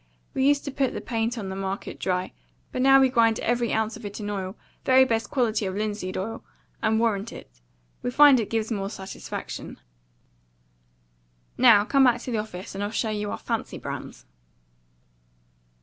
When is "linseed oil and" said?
5.75-6.99